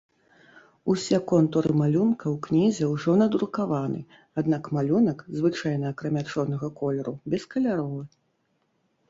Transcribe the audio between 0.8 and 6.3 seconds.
Усе контуры малюнка ў кнізе ўжо надрукаваны, аднак малюнак, звычайна акрамя